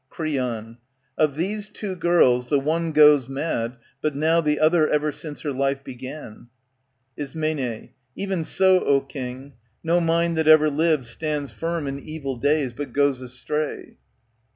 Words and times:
^^ 0.07 0.09
Creon, 0.09 0.79
Of 1.15 1.35
these 1.35 1.69
two 1.69 1.95
girls, 1.95 2.49
the 2.49 2.57
one 2.59 2.91
goes 2.91 3.29
mad 3.29 3.77
but 4.01 4.15
now, 4.15 4.41
The 4.41 4.59
other 4.59 4.89
ever 4.89 5.11
since 5.11 5.41
her 5.41 5.51
life 5.51 5.83
began. 5.83 6.47
Ism, 7.15 7.43
E'en 7.43 8.43
so, 8.43 8.83
O 8.83 9.01
king; 9.01 9.53
no 9.83 9.99
mind 10.01 10.37
that 10.37 10.47
ever 10.47 10.71
lived 10.71 11.05
Stands 11.05 11.51
firm 11.51 11.85
in 11.85 11.99
evil 11.99 12.35
days, 12.35 12.73
but 12.73 12.93
goes 12.93 13.21
astray. 13.21 13.97